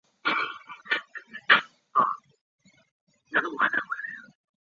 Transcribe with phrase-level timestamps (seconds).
[0.03, 0.31] 妳
[3.35, 4.33] 赶快回来